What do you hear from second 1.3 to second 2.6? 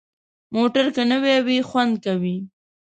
وي، خوند کوي.